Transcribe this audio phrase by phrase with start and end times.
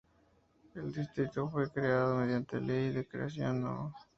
[0.73, 3.93] El distrito fue creado mediante Ley de creación No.